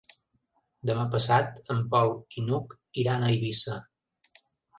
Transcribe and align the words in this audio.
Demà 0.89 1.03
passat 1.15 1.61
en 1.75 1.83
Pol 1.91 2.09
i 2.41 2.47
n'Hug 2.47 2.75
iran 3.05 3.27
a 3.27 3.31
Eivissa. 3.37 3.79